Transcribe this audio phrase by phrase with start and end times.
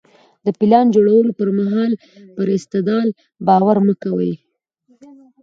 [0.45, 1.91] د پلان جوړولو پر مهال
[2.35, 3.07] پر استدلال
[3.47, 4.31] باور مه کوئ.